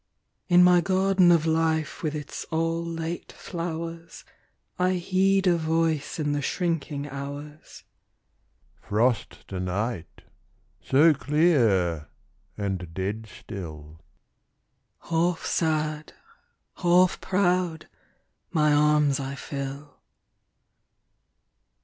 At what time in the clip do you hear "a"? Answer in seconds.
5.45-5.57